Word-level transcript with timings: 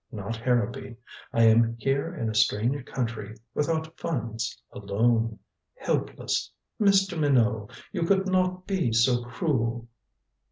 Not 0.11 0.35
Harrowby. 0.37 0.95
I 1.31 1.43
am 1.43 1.75
here 1.77 2.11
in 2.11 2.27
a 2.27 2.33
strange 2.33 2.83
country 2.87 3.35
without 3.53 3.99
funds 3.99 4.59
alone. 4.73 5.37
Helpless. 5.77 6.51
Mr. 6.81 7.19
Minot. 7.19 7.69
You 7.91 8.07
could 8.07 8.25
not 8.27 8.65
be 8.65 8.91
so 8.93 9.23
cruel." 9.25 9.87